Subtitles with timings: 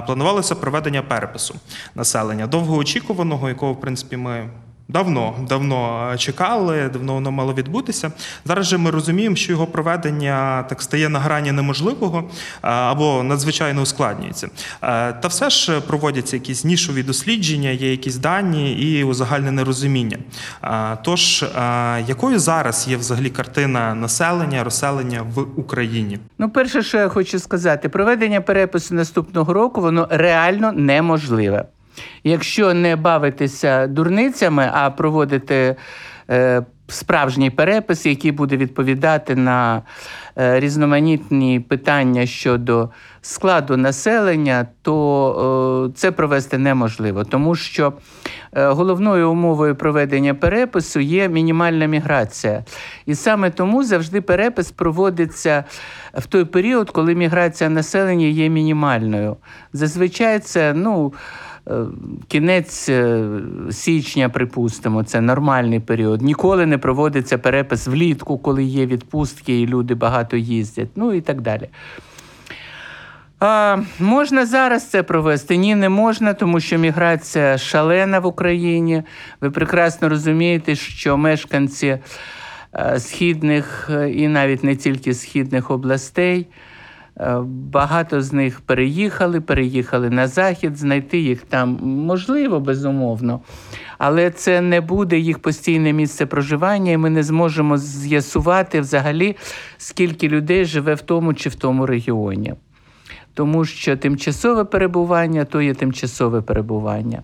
[0.06, 1.54] планувалося проведення перепису
[1.94, 4.48] населення довгоочікуваного, якого в принципі ми.
[4.92, 8.12] Давно, давно чекали, давно воно мало відбутися.
[8.44, 12.24] Зараз же ми розуміємо, що його проведення так стає на грані неможливого
[12.60, 14.48] або надзвичайно ускладнюється.
[14.82, 20.18] Е, Та все ж проводяться якісь нішові дослідження, є якісь дані і узагальнене розуміння.
[20.64, 21.48] Е, Тож, е,
[22.06, 26.18] якою зараз є взагалі картина населення, розселення в Україні?
[26.38, 31.64] Ну, перше, що я хочу сказати, проведення перепису наступного року воно реально неможливе.
[32.24, 35.76] Якщо не бавитися дурницями, а проводити
[36.30, 39.82] е, справжній перепис, який буде відповідати на
[40.38, 42.90] е, різноманітні питання щодо
[43.22, 47.92] складу населення, то е, це провести неможливо, тому що
[48.52, 52.64] головною умовою проведення перепису є мінімальна міграція.
[53.06, 55.64] І саме тому завжди перепис проводиться
[56.14, 59.36] в той період, коли міграція населення є мінімальною.
[59.72, 61.12] Зазвичай це ну.
[61.68, 61.72] Е,
[62.28, 63.24] Кінець е,
[63.70, 66.22] січня, припустимо, це нормальний період.
[66.22, 71.40] Ніколи не проводиться перепис влітку, коли є відпустки і люди багато їздять, ну і так
[71.40, 71.68] далі.
[73.40, 75.56] А, можна зараз це провести?
[75.56, 79.02] Ні, не можна, тому що міграція шалена в Україні.
[79.40, 81.98] Ви прекрасно розумієте, що мешканці
[82.74, 86.46] е, східних і навіть не тільки східних областей.
[87.16, 93.40] Е, Багато з них переїхали, переїхали на захід, знайти їх там можливо, безумовно,
[93.98, 99.36] але це не буде їх постійне місце проживання, і ми не зможемо з'ясувати взагалі,
[99.78, 102.54] скільки людей живе в тому чи в тому регіоні
[103.34, 107.22] тому що тимчасове перебування то є тимчасове перебування.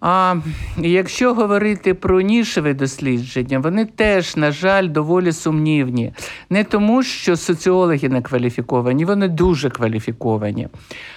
[0.00, 0.36] А
[0.78, 6.12] якщо говорити про нішеве дослідження, вони теж, на жаль, доволі сумнівні.
[6.50, 10.68] Не тому, що соціологи не кваліфіковані, вони дуже кваліфіковані,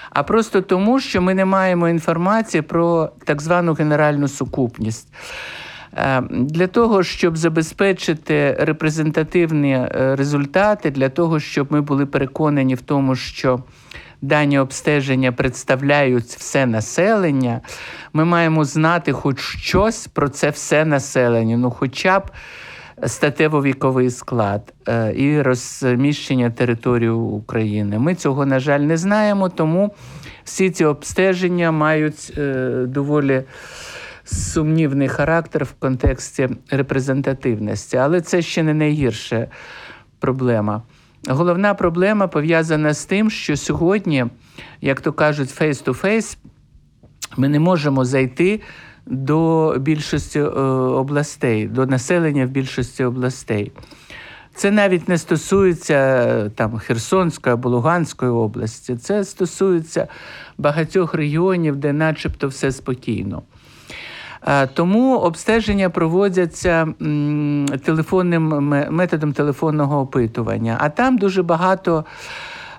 [0.09, 5.13] а просто тому, що ми не маємо інформації про так звану генеральну сукупність.
[5.97, 12.81] Е, Для того, щоб забезпечити репрезентативні е, результати, для того, щоб ми були переконані в
[12.81, 13.59] тому, що
[14.23, 17.61] дані обстеження представляють все населення,
[18.13, 22.31] ми маємо знати хоч щось про це все населення, ну хоча б
[23.01, 27.99] статево-віковий склад е, і розміщення території України.
[27.99, 29.95] Ми цього, на жаль, не знаємо, тому
[30.43, 33.43] всі ці обстеження мають е, доволі
[34.23, 39.47] сумнівний характер в контексті репрезентативності, але це ще не найгірша
[40.19, 40.81] проблема.
[41.27, 44.25] Головна проблема пов'язана з тим, що сьогодні,
[44.81, 46.37] як то кажуть, face-to-face,
[47.37, 48.61] ми не можемо зайти
[49.05, 53.71] до більшості е, областей, до населення в більшості областей.
[54.55, 58.95] Це навіть не стосується там Херсонської або Луганської області.
[58.95, 60.07] Це стосується
[60.57, 63.43] багатьох регіонів, де начебто все спокійно.
[64.47, 66.87] Е, Тому обстеження проводяться
[67.85, 68.43] телефонним
[68.91, 70.77] методом телефонного опитування.
[70.79, 72.05] А там дуже багато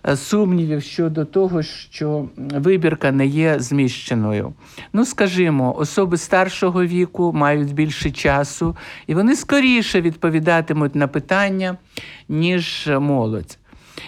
[0.09, 4.53] е, сумнівів щодо того, що вибірка не є зміщеною.
[4.93, 8.77] Ну, скажімо, особи старшого віку мають більше часу,
[9.07, 11.77] і вони скоріше відповідатимуть на питання,
[12.29, 13.59] ніж молодь.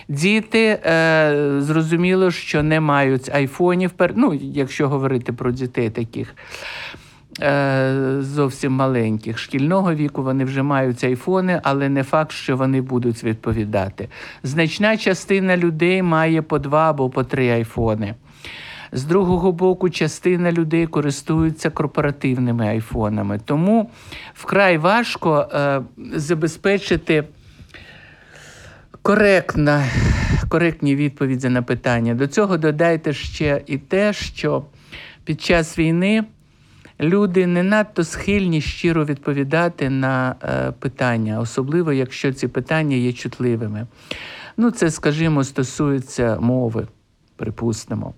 [0.08, 6.34] Діти е, зрозуміло, що не мають айфонів, ну, якщо говорити про дітей таких
[8.20, 9.38] зовсім маленьких.
[9.38, 14.08] Шкільного віку вони вже мають айфони, але не факт, що вони будуть відповідати.
[14.42, 18.14] Значна частина людей має по два або по три айфони.
[18.92, 23.40] З другого боку, частина людей користуються корпоративними айфонами.
[23.44, 23.90] Тому
[24.34, 25.80] вкрай важко е,
[26.14, 27.24] забезпечити
[29.02, 29.84] коректна,
[30.48, 32.14] коректні відповіді на питання.
[32.14, 34.64] До цього додайте ще і те, що
[35.24, 36.24] під час війни
[37.00, 43.86] люди не надто схильні щиро відповідати на е, питання, особливо якщо ці питання є чутливими.
[44.56, 46.86] Ну, це, скажімо, стосується мови,
[47.36, 48.14] припустимо.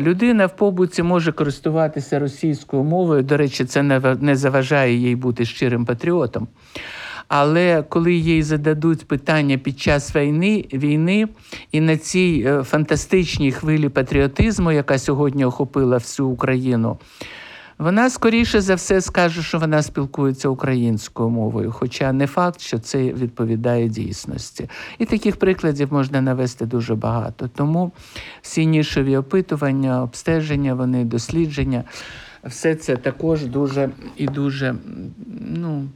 [0.00, 3.22] Людина в побуті може користуватися російською мовою.
[3.22, 3.82] До речі, це
[4.20, 6.48] не заважає їй бути щирим патріотом.
[7.28, 11.28] Але коли їй зададуть питання під час війни, війни
[11.72, 16.98] і на цій е, фантастичній хвилі патріотизму, яка сьогодні охопила всю Україну,
[17.78, 22.98] вона скоріше за все скаже, що вона спілкується українською мовою, хоча не факт, що це
[22.98, 24.68] відповідає дійсності.
[24.98, 27.50] І таких прикладів можна навести дуже багато.
[27.54, 27.92] Тому
[28.42, 31.84] всі нішові опитування, обстеження, вони дослідження,
[32.44, 34.74] все це також дуже і дуже,
[35.40, 35.88] ну,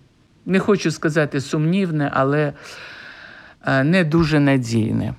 [0.47, 2.53] не хочу сказати сумнівне, але
[3.67, 5.15] е, не дуже надійне.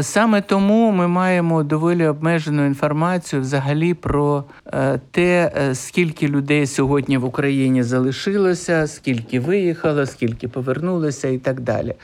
[0.00, 7.18] Саме тому ми маємо доволі обмежену інформацію взагалі про е, те, е, скільки людей сьогодні
[7.18, 11.94] в Україні залишилося, скільки виїхало, скільки повернулося і так далі.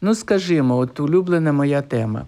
[0.00, 2.26] Ну, скажімо, от улюблена моя тема.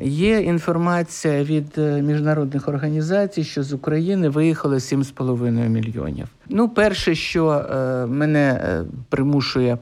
[0.00, 6.26] Є інформація від е, міжнародних організацій, що з України виїхало 7,5 мільйонів.
[6.48, 9.78] Ну, перше, що е, мене е, примушує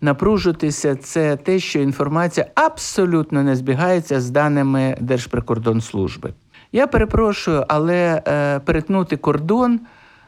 [0.00, 6.32] напружитися, це те, що інформація абсолютно не збігається з даними Держприкордонслужби.
[6.72, 8.22] Я перепрошую, але
[8.64, 9.80] перетнути кордон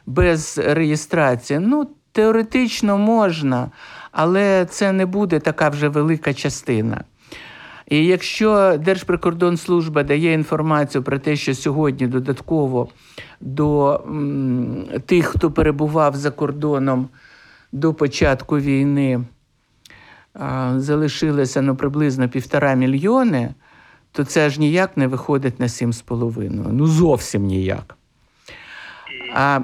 [0.05, 3.71] без реєстрації, ну, теоретично можна,
[4.11, 7.03] але це не буде така вже велика частина.
[7.91, 12.89] І якщо Держприкордонслужба дає інформацію про те, що сьогодні додатково
[13.41, 14.01] до
[15.05, 17.09] тих, хто перебував за кордоном
[17.71, 19.23] до початку війни,
[20.75, 23.53] залишилося ну, приблизно півтора мільйони,
[24.11, 26.71] то це ж ніяк не виходить на 7,5.
[26.71, 27.97] Ну зовсім ніяк.
[29.33, 29.59] А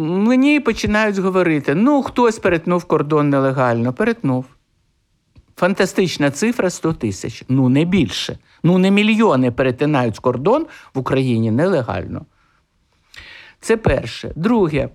[0.00, 3.92] мені починають говорити: ну, хтось перетнув кордон нелегально.
[3.92, 4.44] Перетнув.
[5.58, 7.44] Фантастична цифра 100 тисяч.
[7.48, 8.38] Ну, не більше.
[8.62, 12.26] Ну, не мільйони перетинають кордон в Україні нелегально.
[13.60, 14.32] Це перше.
[14.36, 14.88] Друге.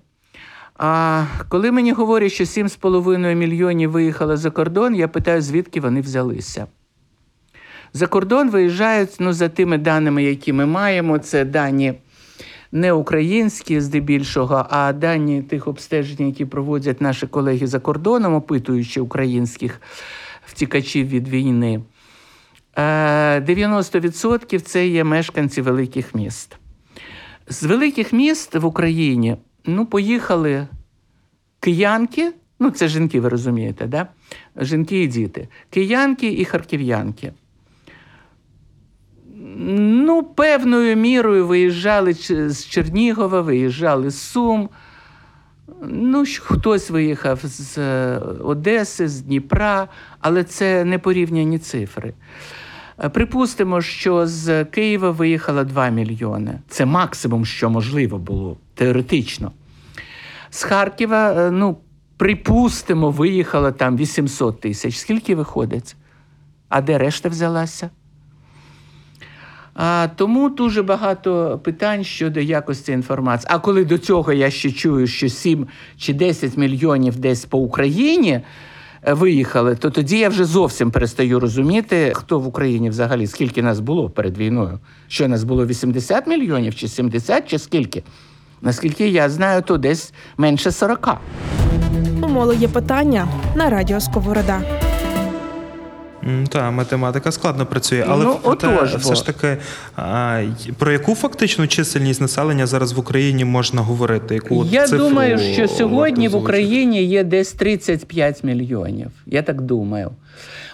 [0.76, 6.66] А коли мені говорять, що 7,5 мільйонів виїхало за кордон, я питаю, звідки вони взялися.
[7.92, 11.94] За кордон виїжджають, ну, за тими даними, які ми маємо, це дані
[12.72, 19.80] не українські здебільшого, а дані тих обстежень, які проводять наші колеги за кордоном, опитуючи українських
[20.54, 21.80] втікачів від війни.
[22.76, 26.56] Е, 90% це є мешканці великих міст.
[27.48, 30.68] З великих міст в Україні ну, поїхали
[31.60, 34.08] киянки, ну це жінки, ви розумієте, да?
[34.56, 37.32] жінки і діти, киянки і харків'янки.
[39.56, 42.14] Ну, певною мірою виїжджали
[42.48, 44.68] з Чернігова, виїжджали з Сум.
[45.82, 49.88] Ну, хтось виїхав з е, Одеси, з Дніпра,
[50.20, 52.14] але це не порівняні цифри.
[53.04, 56.58] Е, Припустимо, що з Києва виїхало 2 мільйони.
[56.68, 59.52] Це максимум, що можливо було теоретично.
[60.50, 61.76] З Харкова, е, ну,
[62.16, 64.96] припустимо, виїхало там 800 тисяч.
[64.96, 65.96] Скільки виходить?
[66.68, 67.90] А де решта взялася?
[69.74, 73.48] А, тому дуже багато питань щодо якості інформації.
[73.50, 75.66] А коли до цього я ще чую, що 7
[75.96, 78.40] чи 10 мільйонів десь по Україні
[79.02, 83.80] е, виїхали, то тоді я вже зовсім перестаю розуміти, хто в Україні взагалі, скільки нас
[83.80, 84.78] було перед війною.
[85.08, 88.02] Що нас було 80 мільйонів, чи 70, чи скільки?
[88.62, 91.08] Наскільки я знаю, то десь менше 40.
[92.22, 94.83] У є питання на радіо Сковорода.
[96.48, 99.56] Так, математика складно працює, але Ну, проте, отож все ж таки,
[100.78, 104.34] про яку фактичну чисельність населення зараз в Україні можна говорити?
[104.34, 109.10] Яку Я цифру думаю, що сьогодні в Україні є десь 35 мільйонів.
[109.26, 110.10] Я так думаю.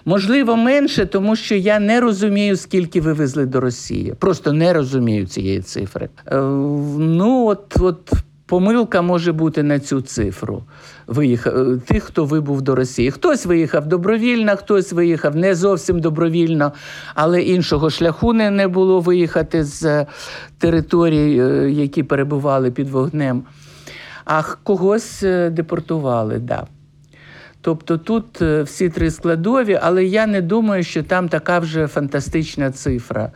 [0.05, 4.15] Можливо, менше, тому що я не розумію, скільки вивезли до Росії.
[4.19, 6.09] Просто не розумію цієї цифри.
[6.27, 6.37] Е,
[6.99, 8.13] ну, от, от
[8.51, 10.63] помилка може бути на цю цифру.
[11.07, 13.11] Виїхав е, тих, хто вибув до Росії.
[13.11, 16.73] Хтось виїхав добровільно, хтось виїхав не зовсім добровільно,
[17.15, 20.07] але іншого шляху не, не було виїхати з е,
[20.59, 23.43] територій, е, які перебували під вогнем.
[24.25, 26.67] А когось депортували, да.
[27.61, 33.33] Тобто тут всі три складові, але я не думаю, що там така вже фантастична цифра.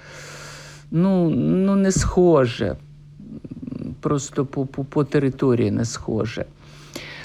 [0.90, 2.76] ну, ну не схоже.
[4.04, 6.44] Просто по, по, по території не схоже.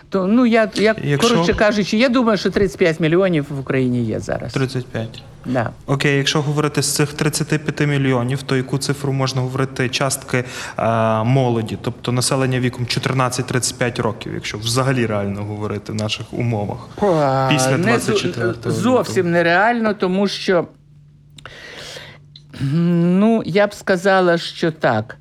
[0.09, 4.19] То, ну, я, я Якщо- коротше кажучи, я думаю, що 35 мільйонів в Україні є
[4.19, 4.53] зараз.
[4.53, 5.23] 35.
[5.45, 5.69] Да.
[5.85, 10.43] Окей, якщо говорити з цих 35 мільйонів, то яку цифру можна говорити частки
[10.77, 16.87] е, молоді, тобто населення віком 14-35 років, якщо взагалі реально говорити в наших умовах?
[17.49, 18.75] Після 24 лютого.
[18.75, 20.67] Зовсім нереально, тому що,
[22.61, 25.15] ну, я б сказала, що так.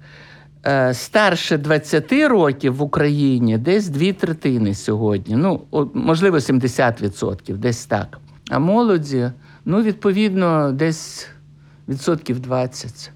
[0.68, 5.36] Е, Старше 20 років в Україні десь дві третини сьогодні.
[5.36, 5.60] Ну,
[5.94, 8.18] можливо, 70%, десь так.
[8.50, 9.30] А молоді,
[9.64, 11.28] ну, відповідно, десь
[11.88, 13.10] відсотків 20.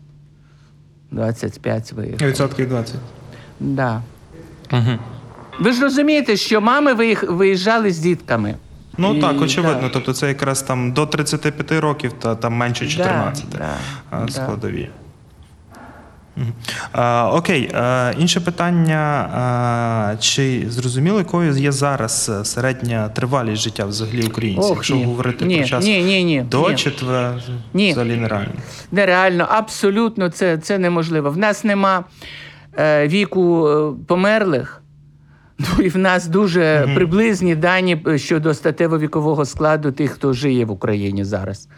[1.11, 2.30] 25 виїхало.
[2.30, 2.94] Відсотків 20.
[3.61, 4.02] Да.
[4.73, 4.99] Угу.
[5.61, 8.54] Ви ж розумієте, що мами виїжджали з дітками.
[8.99, 9.80] Ну І, так, очевидно.
[9.80, 9.88] да.
[9.88, 13.76] Тобто це якраз там до 35 років та там менше 14 Да, да,
[14.11, 14.59] а, да.
[17.32, 17.70] Окей,
[18.18, 20.16] інше питання.
[20.20, 25.04] Чи зрозуміло, якою є зараз е, середня тривалість життя взагалі українців, Ох, якщо ні.
[25.04, 26.76] говорити Ні, про час ні, ні, ні, до ні.
[26.76, 27.34] четвер,
[27.74, 27.92] Ні.
[27.92, 28.52] взагалі нереально.
[28.92, 31.30] Нереально, абсолютно це, це неможливо.
[31.30, 32.04] В нас нема
[32.78, 34.78] е, віку е, померлих.
[35.58, 36.94] Ну і в нас дуже Мгм.
[36.94, 41.68] приблизні дані щодо статево-вікового складу тих, хто жиє в Україні зараз.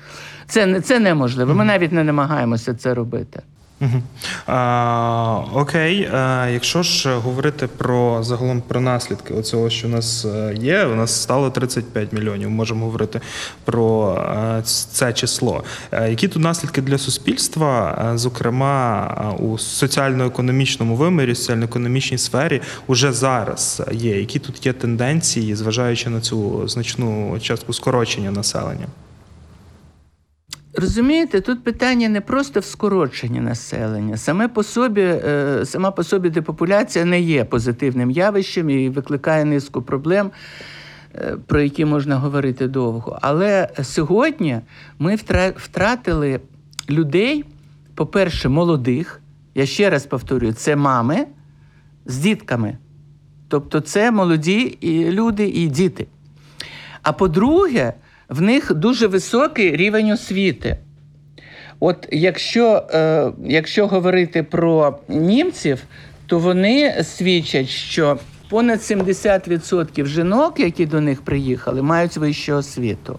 [0.46, 1.54] Це, це неможливо.
[1.54, 3.42] Ми навіть не намагаємося це робити.
[3.80, 4.02] Мгм.
[4.46, 6.08] А, окей,
[6.52, 11.22] якщо ж говорити про загалом про наслідки оцього, що у нас е, є, у нас
[11.22, 12.50] стало 35 мільйонів.
[12.50, 13.20] Можемо говорити
[13.64, 14.14] про
[14.58, 15.64] е, це число.
[15.92, 24.20] Е, Які тут наслідки для суспільства, зокрема у соціально-економічному вимірі, соціально-економічній сфері, уже зараз є?
[24.20, 28.86] Які тут є тенденції, зважаючи на цю значну частку скорочення населення?
[30.76, 34.16] Розумієте, тут питання не просто в скороченні населення.
[34.16, 39.82] Саме по собі, е, сама по собі депопуляція не є позитивним явищем і викликає низку
[39.82, 40.30] проблем,
[41.14, 43.18] е, про які можна говорити довго.
[43.22, 44.60] Але сьогодні
[44.98, 45.16] ми
[45.56, 46.40] втратили
[46.90, 47.44] людей,
[47.94, 49.20] по-перше, молодих.
[49.54, 51.26] Я ще раз повторюю, це мами
[52.06, 52.78] з дітками.
[53.48, 54.78] Тобто це молоді
[55.12, 56.06] люди і діти.
[57.02, 57.92] А по-друге,
[58.28, 60.78] в них дуже високий рівень освіти.
[61.80, 65.82] От якщо, е, якщо говорити про німців,
[66.26, 73.18] то вони свідчать, що понад 70% жінок, які до них приїхали, мають вищу освіту.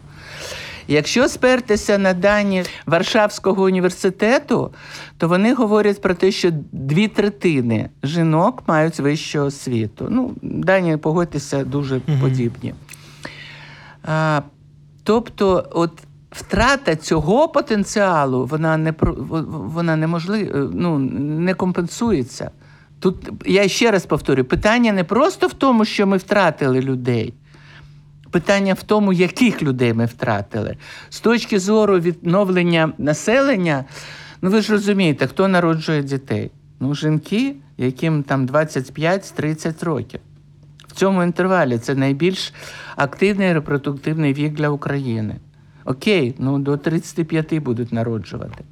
[0.88, 4.74] Якщо спертися на дані Варшавського університету,
[5.18, 10.08] то вони говорять про те, що дві третини жінок мають вищу освіту.
[10.10, 12.74] Ну, дані, погодьтеся, дуже подібні.
[15.06, 15.92] Тобто, от
[16.32, 22.52] втрата цього потенціалу, вона не вона неможлива, ну, не компенсується.
[23.00, 27.34] Тут я ще раз повторю: питання не просто в тому, що ми втратили людей.
[28.32, 30.78] Питання в тому, яких людей ми втратили.
[31.10, 33.86] З точки зору відновлення населення,
[34.42, 36.52] ну ви ж розумієте, хто народжує дітей?
[36.80, 40.20] Ну, жінки, яким там 25-30 років.
[40.96, 42.54] В цьому інтервалі це найбільш
[42.96, 45.36] активний репродуктивний вік для України.
[45.86, 48.64] Окей, ну до 35 будуть народжувати.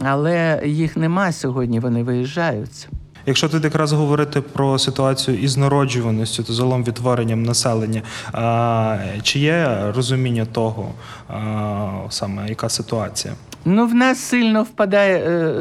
[0.00, 2.88] Але їх нема сьогодні, вони виїжджають.
[3.26, 8.02] Якщо тут якраз говорити про ситуацію із народжуваністю, то загалом відтворенням населення,
[9.22, 10.92] чи є розуміння того,
[12.10, 13.34] саме яка ситуація?
[13.68, 15.54] Ну, в нас сильно впадає, е,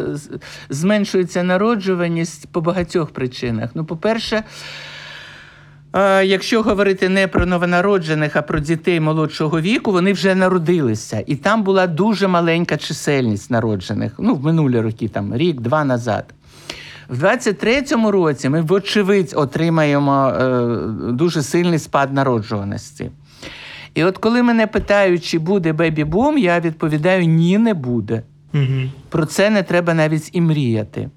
[0.70, 3.70] зменшується народжуваність по багатьох причинах.
[3.74, 4.44] Ну, по-перше,
[5.94, 11.24] е, якщо говорити не про новонароджених, а про дітей молодшого віку, вони вже народилися.
[11.28, 14.14] І там була дуже маленька чисельність народжених.
[14.20, 16.26] Ну, в минулі роки, там рік-два назад.
[17.10, 20.78] В 23-му році ми, вочевидь, отримаємо е,
[21.12, 23.12] дуже сильний спад народжуваності.
[23.96, 28.24] І от коли мене питають, чи буде бебі-бум, я відповідаю: ні, не буде.
[28.54, 28.90] Угу.
[29.10, 31.10] Про це не треба навіть і мріяти.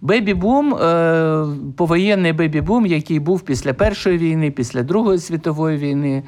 [0.00, 6.22] Бебі-бум, е, повоєнний бебі-бум, який був після Першої війни, після Другої світової війни,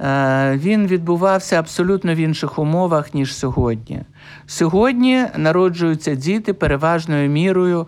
[0.00, 4.00] е, він відбувався абсолютно в інших умовах, ніж сьогодні.
[4.46, 7.86] Сьогодні народжуються діти переважною мірою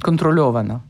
[0.00, 0.82] контрольовано.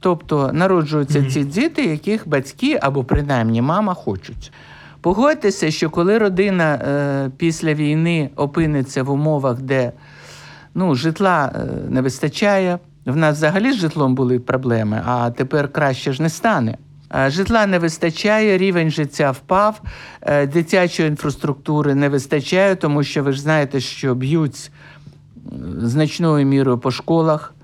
[0.00, 4.52] Тобто народжуються ці діти, яких батьки або принаймні мама хочуть.
[5.00, 9.92] Погодьтеся, що коли родина е, після війни опиниться в умовах, де
[10.74, 16.12] ну, житла е, не вистачає, в нас взагалі з житлом були проблеми, а тепер краще
[16.12, 16.78] ж не стане.
[17.14, 19.80] Е, Житла не вистачає, рівень життя впав,
[20.22, 24.70] е, дитячої інфраструктури не вистачає, тому що ви ж знаєте, що б'ють
[25.78, 27.54] значною мірою по школах.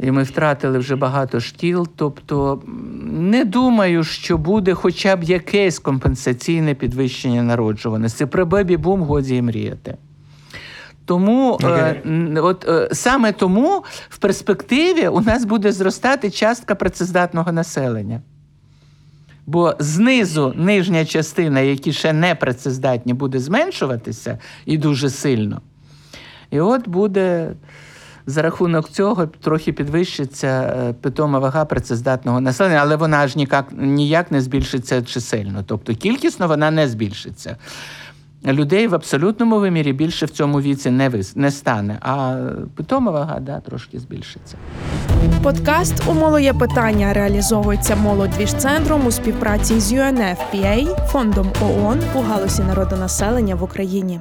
[0.00, 1.88] І ми втратили вже багато шкіл.
[1.96, 2.62] Тобто
[3.06, 8.26] не думаю, що буде хоча б якесь компенсаційне підвищення народжуваності.
[8.26, 9.96] Про бебі-бум годі і мріяти.
[11.04, 11.68] Тому Окей.
[11.68, 18.20] е, от, е, саме тому в перспективі у нас буде зростати частка працездатного населення.
[19.46, 25.60] Бо знизу нижня частина, які ще не працездатні, буде зменшуватися і дуже сильно.
[26.50, 27.52] І от буде
[28.26, 34.30] за рахунок цього трохи підвищиться е, питома вага працездатного населення, але вона ж ніяк, ніяк
[34.30, 35.64] не збільшиться чисельно.
[35.66, 37.56] Тобто кількісно вона не збільшиться.
[38.44, 42.36] Людей в абсолютному вимірі більше в цьому віці не, вис, не стане, а
[42.74, 44.56] питома вага да, трошки збільшиться.
[45.42, 52.62] Подкаст у «Моло є питання реалізовується молодвіжцентром у співпраці з UNFPA, фондом ООН у галузі
[52.62, 54.20] народонаселення в Україні.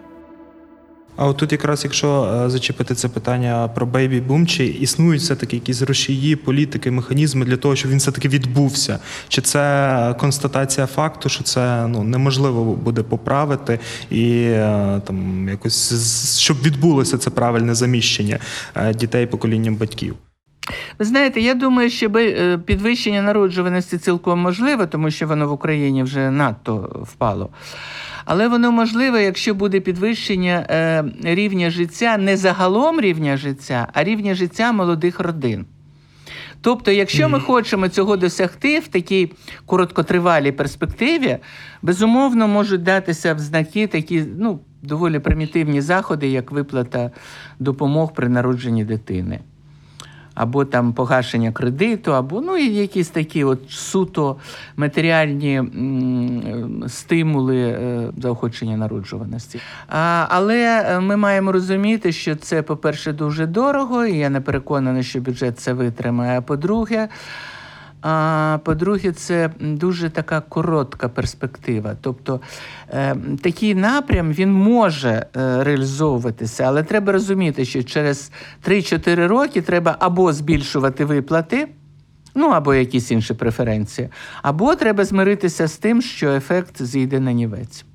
[1.16, 5.82] А от тут якраз, якщо е, зачепити це питання про бейбі-бум, чи існують все-таки якісь
[5.82, 9.00] рушії, політики, механізми для того, щоб він все-таки відбувся?
[9.28, 13.80] Чи це констатація факту, що це ну, неможливо буде поправити
[14.10, 18.40] і е, там якось щоб відбулося це правильне заміщення
[18.76, 20.16] е, дітей поколінням батьків?
[21.00, 26.04] Ви знаєте, я думаю, що е, підвищення народжуваності цілком можливе, тому що воно в Україні
[26.04, 27.50] вже надто впало.
[28.26, 34.36] Але воно можливе, якщо буде підвищення е, рівня життя, не загалом рівня життя, а рівня
[34.36, 35.66] життя молодих родин.
[36.62, 39.32] Тобто, якщо ми хочемо цього досягти в такій
[39.66, 41.38] короткотривалій перспективі,
[41.82, 47.12] безумовно можуть датися в знаки такі ну, доволі примітивні заходи, як виплата
[47.60, 49.40] допомог при народженні дитини.
[50.36, 54.36] Або там погашення кредиту, або ну, якісь такі от суто
[54.78, 55.64] матеріальні
[56.88, 59.60] стимули е, заохочення народжуваності.
[59.88, 65.04] А, але е, ми маємо розуміти, що це, по-перше, дуже дорого, і я не переконана,
[65.04, 66.38] що бюджет це витримає.
[66.38, 67.08] А по-друге,
[68.08, 71.96] а по-друге, це дуже така коротка перспектива.
[72.02, 72.42] Тобто
[72.90, 78.32] е, такий напрям він може е, реалізовуватися, але треба розуміти, що через
[78.68, 81.68] 3-4 роки треба або збільшувати виплати,
[82.36, 84.10] ну або якісь інші преференції,
[84.42, 87.86] або треба змиритися з тим, що ефект зійде на нівець.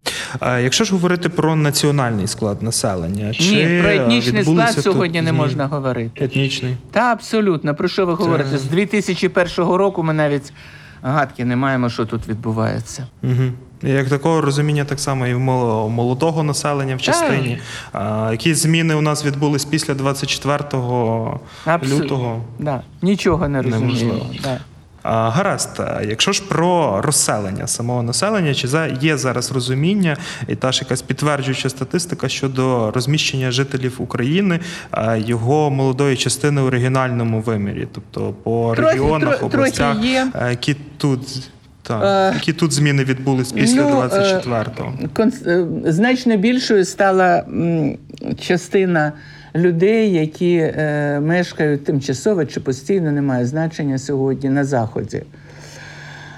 [0.41, 4.85] А Якщо ж говорити про національний склад населення, чи Ні, про етнічний склад склад тут
[4.85, 6.25] сьогодні не можна говорити.
[6.25, 6.77] Етнічний.
[6.91, 7.75] Та абсолютно.
[7.75, 8.59] Про що ви говорите?
[8.59, 10.53] З 2001 року ми навіть
[11.03, 13.07] гадки не маємо, що тут відбувається.
[13.23, 13.43] Угу.
[13.83, 17.59] Як такого розуміння, так само і в мол- молодого населення в частині.
[17.93, 20.59] А, які зміни у нас відбулись після 24
[21.65, 22.05] Абсолютно.
[22.05, 22.41] лютого?
[22.59, 22.83] Да.
[23.03, 23.87] Нічого не розуміємо.
[23.87, 24.27] Неможливо.
[24.43, 24.59] Да.
[25.03, 30.17] А, гаразд, якщо ж про розселення самого населення, чи за- є зараз розуміння
[30.49, 34.61] і та ж якась підтверджуюча статистика щодо розміщення жителів України,
[35.17, 40.27] його молодої частини у регіональному вимірі, тобто по Трохи- регіонах, тро- областях, трохи є.
[40.51, 41.21] які тут.
[41.83, 44.93] Так, Е, які тут зміни відбулись після ну, е, 24-го?
[45.47, 47.45] Е, Значно більшою стала
[48.41, 49.13] частина
[49.55, 55.23] людей, які е, мешкають тимчасово чи постійно, немає значення сьогодні на Заході.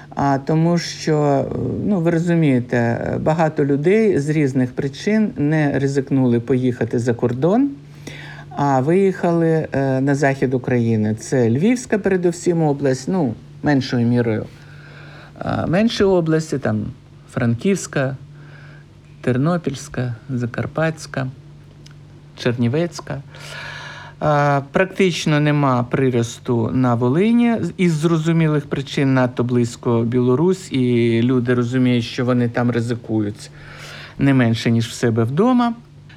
[0.09, 6.99] А тому що, е, ну ви розумієте, багато людей з різних причин не ризикнули поїхати
[6.99, 7.69] за кордон,
[8.49, 11.15] а виїхали е, на захід України.
[11.15, 14.45] Це Львівська, передусім, область, ну, меншою мірою.
[15.67, 16.85] Менші області, там
[17.31, 18.17] Франківська,
[19.21, 21.27] Тернопільська, Закарпатська,
[22.37, 23.21] Чернівецька.
[24.71, 32.25] Практично нема приросту на Волині із зрозумілих причин надто близько Білорусь, і люди розуміють, що
[32.25, 33.51] вони там ризикують
[34.19, 35.73] не менше, ніж в себе вдома.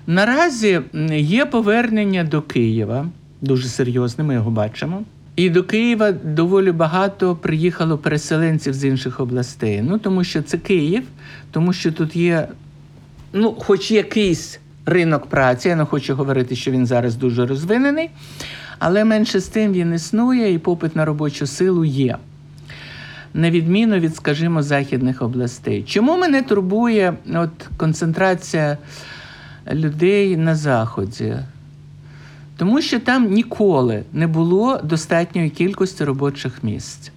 [0.06, 0.80] Наразі
[1.16, 3.06] є повернення до Києва,
[3.40, 5.02] дуже серйозне, ми його бачимо.
[5.36, 9.82] І до Києва доволі багато приїхало переселенців з інших областей.
[9.82, 11.02] Ну тому що це Київ,
[11.50, 12.48] тому що тут є
[13.32, 18.10] ну, хоч якийсь ринок праці, я не хочу говорити, що він зараз дуже розвинений,
[18.78, 22.16] але менше з тим він існує і попит на робочу силу є.
[23.34, 25.82] На відміну від, скажімо, західних областей.
[25.82, 28.78] Чому мене турбує от, концентрація
[29.72, 31.36] людей на Заході?
[32.56, 37.12] Тому що там ніколи не було достатньої кількості робочих місць.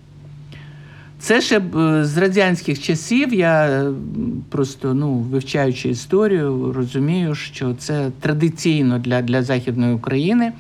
[1.20, 3.34] Це ще е, з радянських часів.
[3.34, 3.92] Я е,
[4.50, 10.52] просто ну, вивчаючи історію, розумію, що це традиційно для, для Західної України.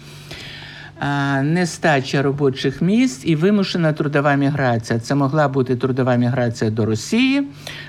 [0.99, 4.99] а, нестача робочих місць і вимушена трудова міграція.
[4.99, 7.43] Це могла бути трудова міграція до Росії,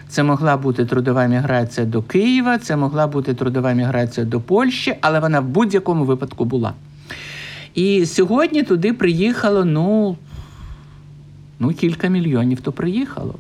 [0.08, 5.20] це могла бути трудова міграція до Києва, це могла бути трудова міграція до Польщі, але
[5.20, 6.72] вона в будь-якому випадку була.
[7.74, 10.16] І сьогодні туди приїхало ну,
[11.60, 13.34] ну кілька мільйонів, то приїхало.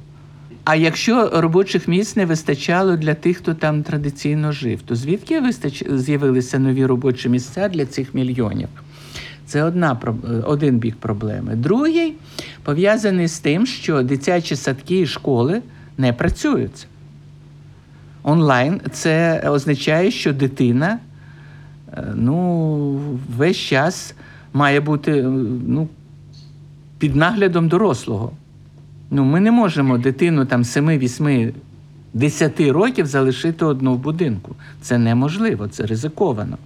[0.64, 5.84] А якщо робочих місць не вистачало для тих, хто там традиційно жив, то звідки вистач...
[5.90, 8.68] з'явилися нові робочі місця для цих мільйонів?
[9.46, 9.98] Це одна
[10.46, 11.56] один бік проблеми.
[11.56, 12.14] Другий
[12.64, 15.62] пов'язаний з тим, що дитячі садки і школи
[15.98, 16.86] не працюють.
[18.22, 20.98] Онлайн це означає, що дитина
[21.92, 23.00] е, ну,
[23.36, 24.14] весь час
[24.52, 25.22] має бути е,
[25.66, 25.88] ну,
[27.00, 28.32] під наглядом дорослого.
[29.10, 31.52] Ну, ми не можемо дитину там 7, 8,
[32.14, 34.54] 10 років залишити одну в будинку.
[34.80, 36.58] Це неможливо, це ризиковано.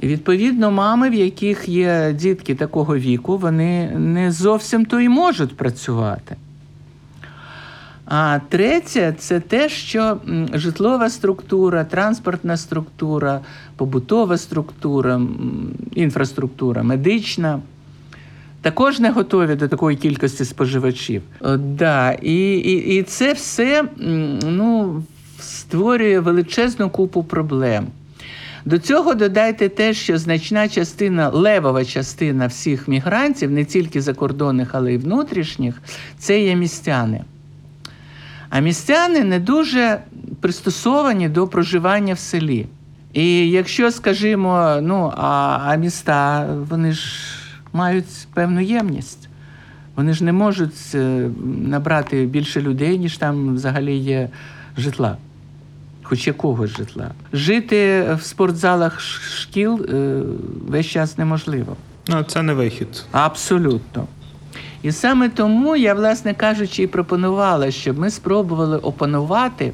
[0.00, 5.56] І відповідно, мами, в яких є дітки такого віку, вони не зовсім то і можуть
[5.56, 6.36] працювати.
[8.06, 10.18] А третє це те, що
[10.52, 13.40] житлова структура, транспортна структура,
[13.76, 15.20] побутова структура,
[15.94, 17.60] інфраструктура, медична
[18.62, 21.22] також не готові до такої кількості споживачів.
[21.40, 23.84] О, да, і, і, і це все
[24.42, 25.02] ну,
[25.40, 27.86] створює величезну купу проблем.
[28.64, 34.94] До цього додайте те, що значна частина, левова частина всіх мігрантів, не тільки закордонних, але
[34.94, 35.82] й внутрішніх,
[36.18, 37.24] це є містяни.
[38.50, 39.98] А містяни не дуже
[40.40, 42.66] пристосовані до проживання в селі.
[43.12, 47.39] І якщо, скажімо, ну, а, а міста, вони ж
[47.72, 49.28] мають певну ємність.
[49.96, 51.30] Вони ж не можуть е,
[51.66, 54.28] набрати більше людей, ніж там взагалі є
[54.76, 55.16] житла,
[56.02, 57.10] хоч якогось житла.
[57.32, 60.22] Жити в спортзалах шкіл е,
[60.68, 61.76] весь час неможливо.
[62.08, 63.04] Ну, це не вихід.
[63.12, 64.06] Абсолютно.
[64.82, 69.72] І саме тому я, власне кажучи, і пропонувала, щоб ми спробували опанувати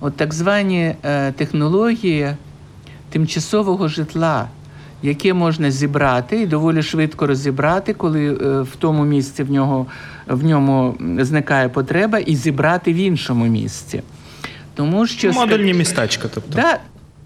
[0.00, 2.36] от так звані е, технології
[3.10, 4.48] тимчасового житла,
[5.02, 9.86] яке можна зібрати і доволі швидко розібрати, коли е, в тому місці в, нього,
[10.26, 14.02] в ньому зникає потреба, і зібрати в іншому місці.
[14.74, 16.52] Тому що Модульні містечка, тобто.
[16.54, 16.78] Да,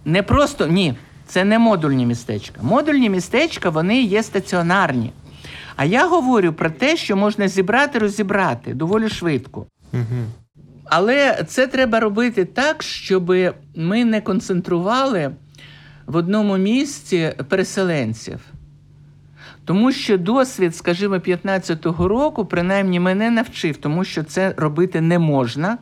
[0.05, 0.95] не просто ні,
[1.27, 2.61] це не модульні містечка.
[2.63, 5.13] Модульні містечка вони є стаціонарні.
[5.77, 9.67] А я говорю про те, що можна зібрати, розібрати доволі швидко.
[9.93, 10.25] Угу.
[10.85, 13.33] Але це треба робити так, щоб
[13.77, 15.31] ми не концентрували
[16.11, 18.41] в одному місці переселенців.
[19.65, 25.79] Тому що досвід, скажімо, 15-го року, принаймні мене навчив, тому що це робити не можна,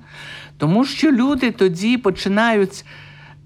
[0.59, 2.85] тому що люди тоді починають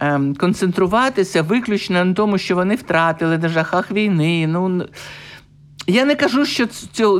[0.00, 4.46] ем, концентруватися виключно на тому, що вони втратили на жахах війни.
[4.46, 4.86] Ну,
[5.86, 6.66] я не кажу, що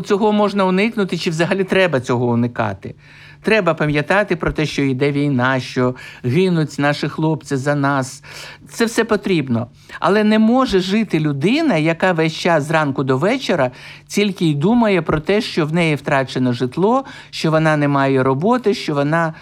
[0.00, 2.94] цього, можна уникнути, чи взагалі треба цього уникати.
[3.42, 8.22] Треба пам'ятати про те, що йде війна, що гинуть наші хлопці за нас.
[8.68, 9.66] Це все потрібно.
[10.00, 13.70] Але не може жити людина, яка весь час зранку до вечора
[14.06, 18.74] тільки й думає про те, що в неї втрачено житло, що вона не має роботи,
[18.74, 19.34] що вона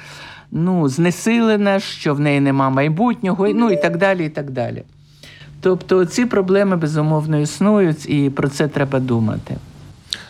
[0.50, 4.26] ну, знесилена, що в неї нема майбутнього, ну і так далі.
[4.26, 4.82] і так далі.
[5.60, 9.56] Тобто ці проблеми безумовно існують, і про це треба думати.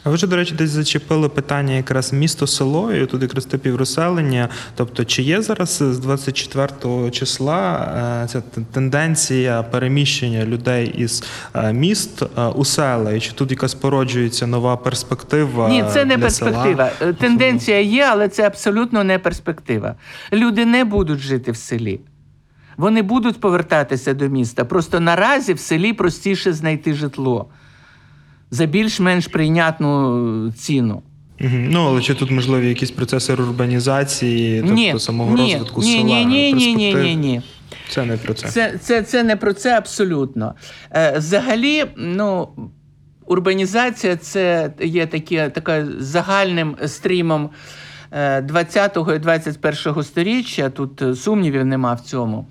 [0.05, 3.77] А ви ж, до речі, десь зачепили питання якраз місто село, і тут якраз типів
[3.77, 4.49] розселення.
[4.75, 7.75] Тобто, чи є зараз з 24 числа
[8.25, 13.13] е, ця тенденція переміщення людей із е, міст е, у села?
[13.13, 15.69] І чи тут якась породжується нова перспектива?
[15.69, 16.91] Ні, це не для перспектива.
[16.99, 17.13] Села?
[17.13, 19.95] Тенденція є, але це абсолютно не перспектива.
[20.33, 22.01] Люди не будуть жити в селі.
[22.77, 24.65] Вони будуть повертатися до міста.
[24.65, 27.49] Просто наразі в селі простіше знайти житло
[28.51, 31.03] за більш-менш прийнятну ціну.
[31.41, 31.69] Мгм.
[31.71, 36.05] Ну, але чи тут можливі якісь процеси урбанізації, тобто ні, самого ні, розвитку ні, села?
[36.05, 37.43] ні, ні, ні, ні, ні, ні.
[37.89, 38.49] Це не про це.
[38.49, 40.55] Це, це, це не про це абсолютно.
[40.91, 42.49] Е, взагалі, ну,
[43.27, 47.51] урбанізація це є таке, така загальним стрімом
[48.11, 50.71] е, 20-го і 21-го сторіччя.
[50.71, 52.47] Тут е, сумнівів нема в цьому.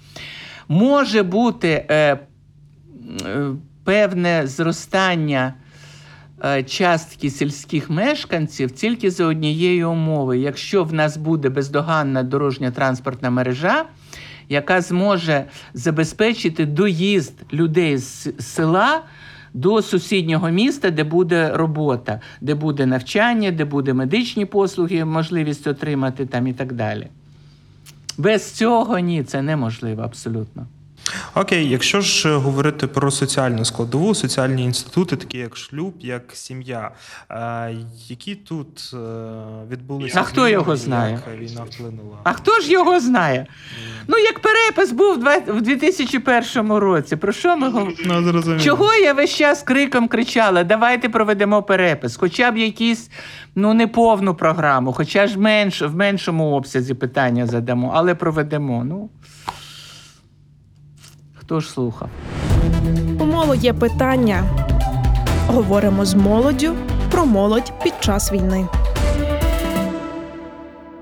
[0.67, 2.19] Може бути е,
[3.25, 3.47] е,
[3.83, 5.53] певне зростання.
[6.45, 13.30] Е, Частки сільських мешканців тільки за однієї умови, якщо в нас буде бездоганна дорожня транспортна
[13.30, 13.86] мережа,
[14.49, 19.02] яка зможе забезпечити доїзд людей з села
[19.54, 26.25] до сусіднього міста, де буде робота, де буде навчання, де буде медичні послуги, можливість отримати
[26.25, 27.08] там і так далі.
[28.17, 30.67] Без цього ні, це неможливо абсолютно.
[31.36, 36.91] Окей, якщо ж говорити про соціальну складову, соціальні інститути, такі як шлюб, як сім'я,
[37.32, 37.76] е,
[38.08, 38.98] які тут е,
[39.72, 41.19] відбулися А хто зміни, його знає?
[41.32, 42.17] Як війна вплинула?
[42.24, 43.45] А хто ж його знає?
[44.08, 47.15] Ну, як перепис був в два- 2001 році.
[47.15, 48.32] Про що ми говоримо?
[48.45, 48.60] Ну.
[48.60, 50.63] Чого я весь час криком кричала?
[50.63, 53.10] Давайте проведемо перепис, хоча б якісь
[53.56, 58.84] ну неповну програму, хоча ж менш, в меншому обсязі питання задамо, але проведемо.
[58.84, 59.10] Ну
[61.49, 62.09] хто ж слухав?
[63.19, 64.43] У моло є питання.
[65.47, 66.75] Говоримо з молоддю
[67.12, 68.67] про молодь під час війни.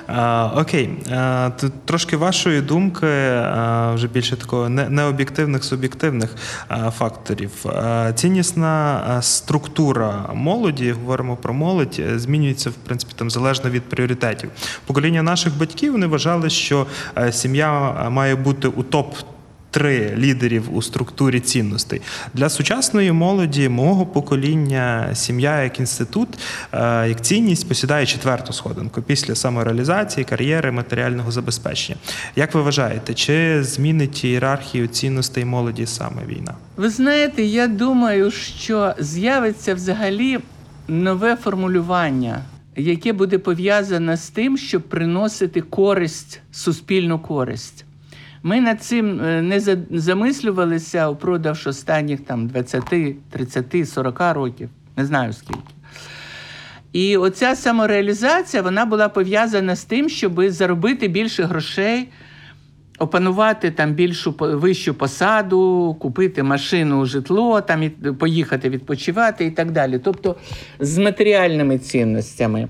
[0.08, 1.50] А, окей, а,
[1.86, 6.36] трошки вашої думки, а, вже більше такого не- необ'єктивних, суб'єктивних
[6.68, 7.52] а, факторів.
[7.66, 14.50] А, Ціннісна структура молоді, говоримо про молодь, змінюється в принципі там залежно від пріоритетів.
[14.86, 16.86] Покоління наших батьків вони вважали, що
[17.32, 19.16] сім'я має бути у топ.
[19.78, 22.02] Три лідерів у структурі цінностей
[22.34, 26.30] для сучасної молоді, мого покоління, сім'я як інститут,
[26.72, 31.98] е, як цінність посідає четверту сходинку після самореалізації, кар'єри, матеріального забезпечення.
[32.36, 36.54] Як ви вважаєте, чи змінить ієрархію цінностей молоді саме війна?
[36.78, 40.40] Ви знаєте, я думаю, що з'явиться взагалі
[40.88, 42.42] нове формулювання,
[42.76, 47.87] яке буде пов'язане з тим, щоб приносити користь, суспільну користь.
[48.44, 49.60] Ми над цим е, не
[49.92, 52.84] замислювалися упродовж останніх там 20,
[53.30, 55.62] 30, 40 років, не знаю скільки.
[56.94, 62.08] І оця самореалізація вона була пов'язана з тим, щоб заробити більше грошей,
[63.00, 70.00] опанувати там більшу вищу посаду, купити машину, житло, там поїхати відпочивати і так далі.
[70.04, 70.36] Тобто
[70.80, 72.68] з матеріальними цінностями.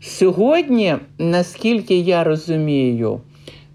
[0.00, 3.20] Сьогодні, наскільки я розумію,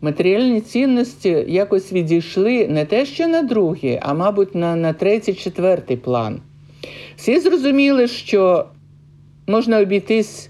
[0.02, 5.98] матеріальні цінності якось відійшли не те, що на другий, а мабуть, на, на третій, четвертий
[5.98, 6.40] план.
[7.16, 8.66] Всі зрозуміли, що
[9.48, 10.50] можна обійтись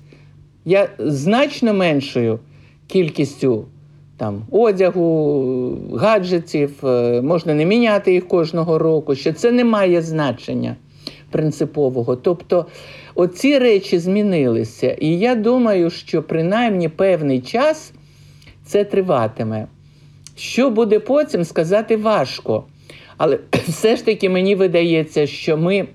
[0.65, 2.39] я, значно меншою
[2.87, 3.65] кількістю
[4.17, 10.75] там, одягу, гаджетів, е, можна не міняти їх кожного року, що це не має значення
[11.31, 12.15] принципового.
[12.15, 12.65] Тобто
[13.15, 14.91] оці речі змінилися.
[14.91, 17.93] І я думаю, що принаймні певний час
[18.67, 19.67] це триватиме.
[20.35, 22.63] Що буде потім, сказати важко.
[23.17, 25.87] Але все ж таки мені видається, що ми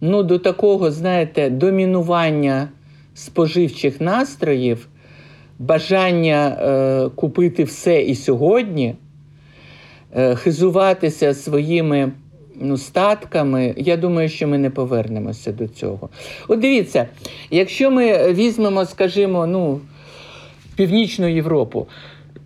[0.00, 2.68] ну, до такого, знаєте, домінування
[3.14, 4.88] споживчих настроїв,
[5.58, 8.94] бажання е, купити все і сьогодні,
[10.16, 12.12] е, хизуватися своїми
[12.60, 16.08] ну, статками, я думаю, що ми не повернемося до цього.
[16.48, 17.06] От дивіться,
[17.50, 19.80] якщо ми візьмемо, скажімо, ну,
[20.76, 21.86] Північну Європу,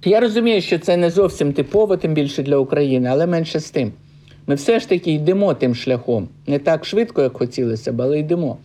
[0.05, 3.93] я розумію, що це не зовсім типово, тим більше для України, але менше з тим.
[4.47, 6.29] Ми все ж таки йдемо тим шляхом.
[6.47, 8.59] Не так швидко, як хотілося б, але йдемо.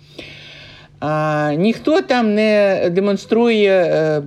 [0.99, 4.21] А, ніхто там не демонструє, е,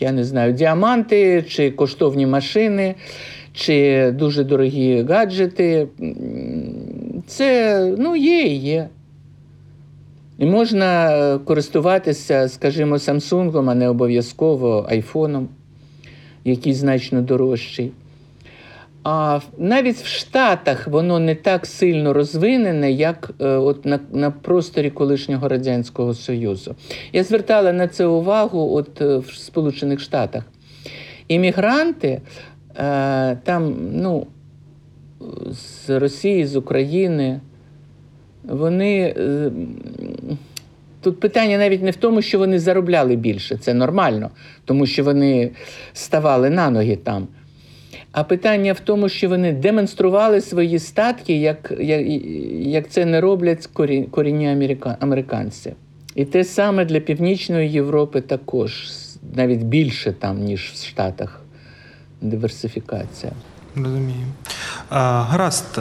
[0.00, 2.94] я не знаю, діаманти чи коштовні машини,
[3.52, 5.86] чи дуже дорогі гаджети.
[7.26, 8.88] Це ну, є і є.
[10.38, 15.48] І можна е, користуватися, скажімо, Samsung, а не обов'язково айфоном,
[16.44, 17.92] який значно дорожчий.
[19.02, 24.90] А навіть в Штатах воно не так сильно розвинене, як е, от на, на просторі
[24.90, 26.74] колишнього Радянського Союзу.
[27.12, 30.44] Я звертала на це увагу от, е, в Сполучених Штатах.
[31.28, 32.20] Іммігранти
[33.44, 34.26] там, ну,
[35.50, 37.40] з Росії, з України,
[38.48, 39.14] вони.
[39.18, 39.50] е,
[41.00, 44.30] Тут питання навіть не в тому, що вони заробляли більше, це нормально,
[44.64, 45.50] тому що вони
[45.92, 47.28] ставали на ноги там.
[48.12, 52.06] А питання в тому, що вони демонстрували свої статки, як, як,
[52.66, 53.66] як це не роблять
[54.10, 55.72] корінні америка, американці.
[56.14, 58.90] І те саме для Північної Європи також,
[59.36, 61.40] навіть більше там, ніж в Штатах.
[62.20, 63.32] Диверсифікація.
[63.76, 64.26] Розумію.
[64.90, 65.78] Гаразд,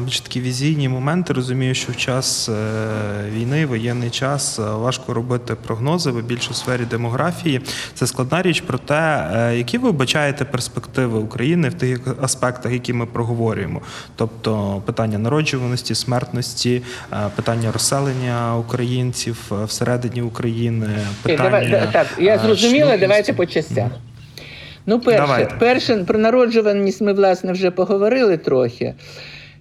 [0.00, 1.32] більш такі візійні моменти.
[1.32, 2.52] Розумію, що в час е,
[3.30, 7.60] війни, воєнний час, е, важко робити прогнози, ви більше в сфері демографії.
[7.94, 8.62] Це складна річ.
[8.66, 13.80] Проте, е, які ви вбачаєте перспективи України в тих аспектах, які ми проговорюємо?
[14.16, 16.82] Тобто питання народжуваності, смертності,
[17.36, 20.88] питання розселення українців всередині України,
[21.22, 23.88] питання так, я зрозуміла, давайте по частях.
[24.86, 25.54] Ну, перше, Давайте.
[25.58, 28.94] перше, про народжуваність ми, власне, вже поговорили трохи.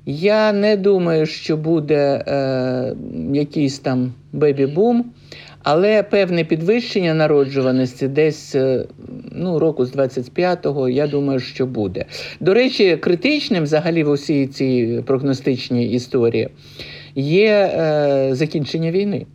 [0.06, 2.96] Я не думаю, що буде е,
[3.34, 5.06] якийсь там бебі-бум,
[5.64, 8.86] Але певне підвищення народжуваності десь е,
[9.32, 12.06] ну, року з 25-го, я думаю, що буде.
[12.40, 16.50] До речі, критичним взагалі в усій цій прогностичній історії
[17.16, 19.26] є е, закінчення війни.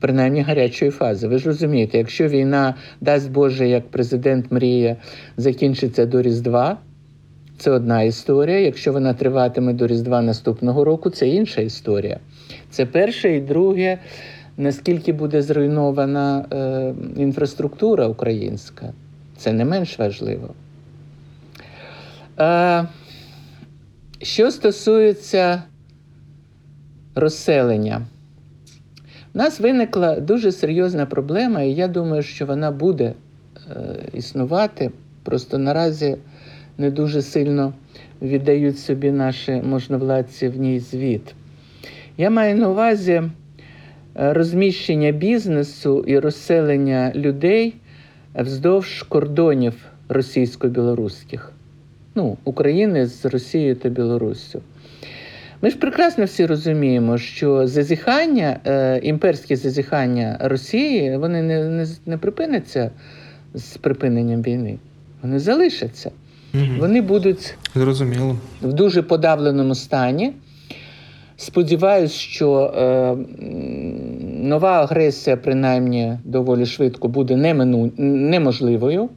[0.00, 1.28] Принаймні гарячої фази.
[1.28, 4.96] Ви ж розумієте, якщо війна, дасть Боже, як президент мріє,
[5.36, 6.78] закінчиться до Різдва,
[7.58, 8.58] це одна історія.
[8.58, 12.20] Якщо вона триватиме до Різдва наступного року, це інша історія.
[12.70, 13.98] Це перше і друге,
[14.56, 18.92] наскільки буде зруйнована е, інфраструктура українська.
[19.36, 20.54] Це не менш важливо.
[22.40, 22.86] Е,
[24.22, 25.62] що стосується
[27.14, 28.02] розселення,
[29.34, 33.12] у нас виникла дуже серйозна проблема, і я думаю, що вона буде
[33.70, 33.74] е,
[34.12, 34.90] існувати.
[35.22, 36.16] Просто наразі
[36.78, 37.72] не дуже сильно
[38.22, 41.34] віддають собі наші можновладці в ній звіт.
[42.16, 43.30] Я маю на увазі е,
[44.14, 47.74] розміщення бізнесу і розселення людей
[48.34, 49.74] вздовж кордонів
[50.08, 51.52] російсько-білоруських,
[52.14, 54.62] ну, України з Росією та Білоруссю.
[55.62, 62.18] Ми ж прекрасно всі розуміємо, що зазіхання, е, імперські зазіхання Росії, вони не, не, не
[62.18, 62.90] припиняться
[63.54, 64.78] з припиненням війни.
[65.22, 66.10] Вони залишаться.
[66.52, 66.76] Мгм.
[66.78, 68.36] Вони будуть Зрозуміло.
[68.62, 70.32] в дуже подавленому стані.
[71.36, 73.16] Сподіваюсь, що е,
[74.42, 79.08] нова агресія, принаймні, доволі швидко буде немину, неможливою.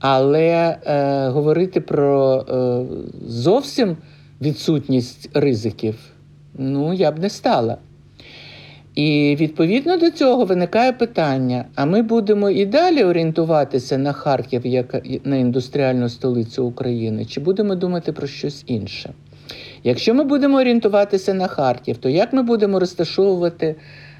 [0.00, 2.84] Але е, говорити про е,
[3.28, 3.96] зовсім
[4.40, 5.94] відсутність ризиків,
[6.54, 7.78] ну, я б не стала.
[8.94, 15.06] І відповідно до цього виникає питання: а ми будемо і далі орієнтуватися на Харків як
[15.24, 19.10] на індустріальну столицю України, чи будемо думати про щось інше?
[19.84, 23.76] Якщо ми будемо орієнтуватися на Харків, то як ми будемо розташовувати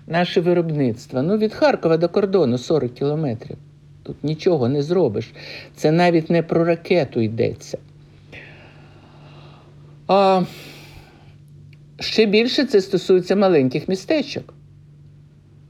[0.07, 1.23] наше виробництво?
[1.23, 3.57] Ну, від Харкова до кордону 40 кілометрів.
[4.03, 5.33] Тут нічого не зробиш.
[5.77, 7.79] Це навіть не про ракету йдеться.
[10.07, 10.43] А
[12.01, 14.55] ще більше це стосується маленьких містечок.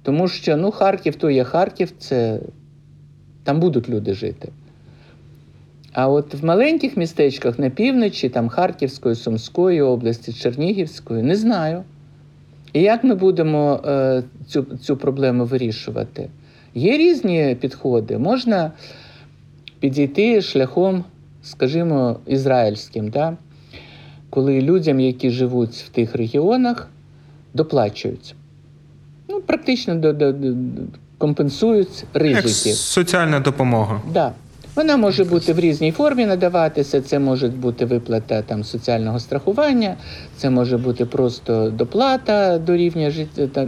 [0.02, 2.40] Тому що ну, Харків то є Харків, це
[3.44, 4.48] там будуть люди жити.
[5.92, 11.82] А от в маленьких містечках на півночі, там Харківської, Сумської області, Чернігівської, не знаю.
[12.72, 16.28] І як ми будемо е, цю, цю проблему вирішувати?
[16.74, 18.18] Є різні підходи.
[18.18, 18.72] Можна
[19.80, 21.04] підійти шляхом,
[21.42, 23.36] скажімо, ізраїльським, да?
[24.30, 26.88] Коли людям, які живуть в тих регіонах,
[27.54, 28.34] доплачують.
[29.28, 30.54] Ну, практично до, до, до,
[31.18, 32.72] компенсують Як ризики.
[32.74, 34.00] соціальна допомога.
[34.12, 34.32] Да.
[34.76, 37.00] Вона може бути в різній формі надаватися.
[37.00, 39.96] Це може бути виплата там соціального страхування,
[40.36, 43.66] це може бути просто доплата до рівня життя та,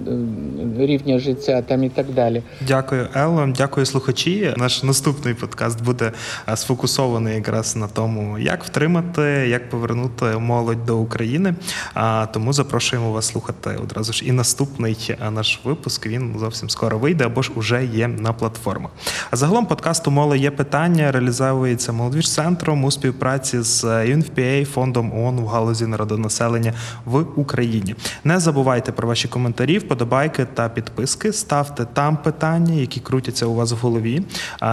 [0.78, 2.42] рівня життя там і так далі.
[2.68, 3.48] Дякую, Елло.
[3.56, 4.54] Дякую, слухачі.
[4.56, 6.12] Наш наступний подкаст буде
[6.54, 11.54] сфокусований якраз на тому, як втримати, як повернути молодь до України.
[11.94, 16.06] А тому запрошуємо вас слухати одразу ж і наступний наш випуск.
[16.06, 18.90] Він зовсім скоро вийде або ж уже є на платформах.
[19.30, 25.46] А загалом подкасту Моло є питання реалізовується молодіж-центром у співпраці з UNFPA, фондом ООН в
[25.46, 26.72] галузі народонаселення
[27.04, 27.94] в Україні.
[28.24, 31.32] Не забувайте про ваші коментарі, вподобайки та підписки.
[31.32, 34.22] Ставте там питання, які крутяться у вас в голові.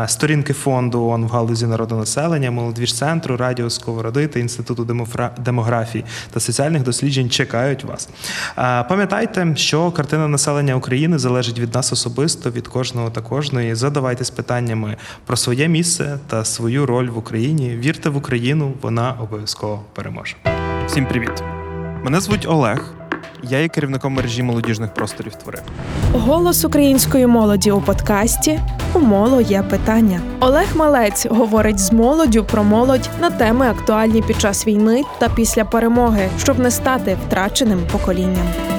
[0.08, 4.88] Сторінки фонду ООН в галузі народонаселення, молодіж-центру, радіо Сковороди та інституту
[5.40, 8.10] демографії та соціальних досліджень чекають вас.
[8.90, 13.76] Пам'ятайте, що картина населення України залежить від нас особисто, від кожного та кожної.
[13.76, 15.68] Задавайтесь питаннями про своє
[16.15, 17.75] місце та свою роль в Україні.
[17.75, 20.36] Вірте в Україну, вона обов'язково переможе.
[20.88, 21.43] Всім привіт!
[22.04, 22.93] Мене звуть Олег.
[23.43, 25.60] Я є керівником мережі молодіжних просторів твори.
[26.13, 28.60] Голос української молоді у подкасті
[28.93, 30.21] У моло є питання.
[30.39, 35.65] Олег Малець говорить з молоддю про молодь на теми актуальні під час війни та після
[35.65, 38.75] перемоги, щоб не стати втраченим поколінням.